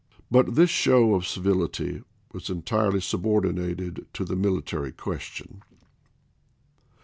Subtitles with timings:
[0.31, 2.01] But this show of civility
[2.33, 5.61] was entirely subordi nated to the military question.